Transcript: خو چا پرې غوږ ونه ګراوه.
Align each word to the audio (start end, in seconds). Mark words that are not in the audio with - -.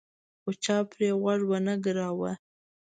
خو 0.41 0.49
چا 0.63 0.77
پرې 0.91 1.09
غوږ 1.21 1.41
ونه 1.49 1.73
ګراوه. 1.83 2.31